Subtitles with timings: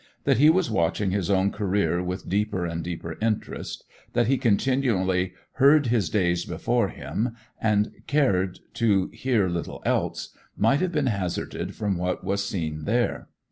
[0.23, 5.33] That he was watching his own career with deeper and deeper interest, that he continually
[5.57, 11.75] 'heard his days before him,' and cared to hear little else, might have been hazarded
[11.75, 13.27] from what was seen there.